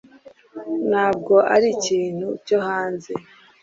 ntabwo 0.89 1.35
ari 1.55 1.67
ikintu 1.77 2.27
cyo 2.45 2.57
hanze 2.67 3.13